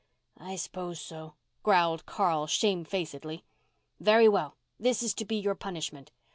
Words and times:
"I 0.39 0.55
s'pose 0.55 0.99
so," 0.99 1.35
growled 1.61 2.07
Carl 2.07 2.47
shamefacedly. 2.47 3.43
"Very 3.99 4.27
well. 4.27 4.55
This 4.79 5.03
is 5.03 5.13
to 5.13 5.25
be 5.25 5.35
your 5.35 5.53
punishment. 5.53 6.09